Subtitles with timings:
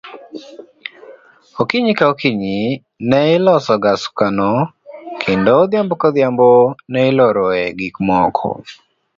[1.61, 2.59] Okinyi ka okinyi
[3.09, 4.51] ne ilosoga sukano,
[5.21, 6.49] kendo odhiambo ka odhiambo
[6.91, 8.49] ne iloroe gik moko.